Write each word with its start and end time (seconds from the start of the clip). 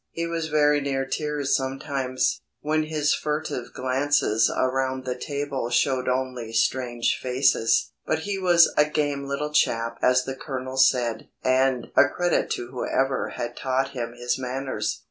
He 0.09 0.25
was 0.25 0.47
very 0.47 0.81
near 0.81 1.05
tears 1.05 1.55
sometimes, 1.55 2.41
when 2.61 2.85
his 2.85 3.13
furtive 3.13 3.71
glances 3.75 4.49
around 4.49 5.05
the 5.05 5.13
table 5.13 5.69
showed 5.69 6.09
only 6.09 6.53
strange 6.53 7.19
faces, 7.21 7.91
but 8.03 8.21
he 8.23 8.39
was 8.39 8.73
"a 8.75 8.85
game 8.85 9.27
little 9.27 9.53
chap" 9.53 9.99
as 10.01 10.23
the 10.23 10.33
Colonel 10.33 10.77
said, 10.77 11.29
and 11.43 11.91
"a 11.95 12.05
credit 12.07 12.49
to 12.49 12.71
whoever 12.71 13.33
had 13.35 13.55
taught 13.55 13.89
him 13.89 14.15
his 14.17 14.39
manners." 14.39 14.99